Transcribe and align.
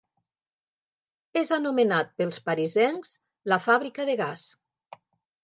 És 1.41 1.51
anomenat 1.57 2.09
pels 2.21 2.41
parisencs 2.47 3.13
La 3.55 3.61
fàbrica 3.67 4.09
de 4.11 4.19
gas. 4.25 4.49